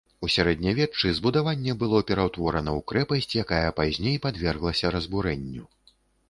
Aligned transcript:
У 0.25 0.27
сярэднявеччы 0.35 1.11
збудаванне 1.17 1.75
было 1.83 1.99
пераўтворана 2.11 2.71
ў 2.79 2.87
крэпасць, 2.93 3.29
якая 3.43 3.69
пазней 3.81 4.17
падверглася 4.25 4.95
разбурэнню. 4.97 5.63